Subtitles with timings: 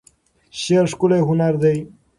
[0.61, 1.77] شعر ښکلی هنر دی.